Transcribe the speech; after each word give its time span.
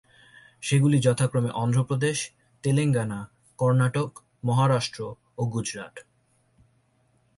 সেগুলি 0.63 0.97
যথাক্রমে 0.99 1.51
অন্ধ্রপ্রদেশ, 1.53 2.17
তেলেঙ্গানা, 2.63 3.19
কর্ণাটক, 3.59 4.11
মহারাষ্ট্র 4.43 4.99
ও 5.37 5.41
গুজরাট। 5.45 5.95